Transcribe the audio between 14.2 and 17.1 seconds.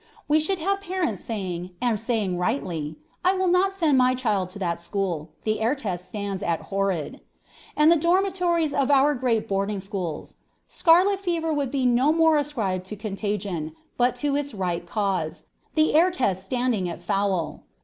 its right cause, the air test standing at